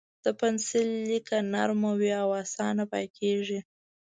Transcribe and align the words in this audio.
د 0.23 0.25
پنسل 0.39 0.87
لیکه 1.09 1.37
نرم 1.53 1.81
وي 1.99 2.11
او 2.23 2.29
اسانه 2.43 2.83
پاکېږي. 2.91 3.59